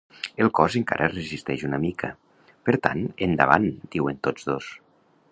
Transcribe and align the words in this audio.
El 0.43 0.47
cos 0.59 0.75
encara 0.77 1.03
es 1.07 1.11
resisteix 1.17 1.65
una 1.67 1.79
mica… 1.83 2.09
Per 2.69 2.75
tant, 2.87 3.03
endavant, 3.27 3.67
diuen 3.97 4.19
tots 4.29 4.49
dos. 4.49 4.71